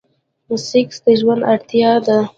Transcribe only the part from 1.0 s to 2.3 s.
د ژوند اړتيا ده.